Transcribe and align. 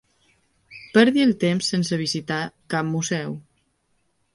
Perdi 0.95 1.23
el 1.27 1.35
temps 1.45 1.71
sense 1.75 2.03
visitar 2.03 2.41
cap 2.77 2.93
museu. 2.97 3.41